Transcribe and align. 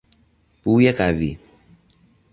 بوی 0.63 0.91
قوی 0.91 1.37